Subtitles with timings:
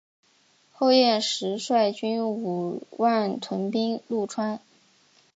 [0.71, 4.59] 后燕时率军五万屯兵潞川。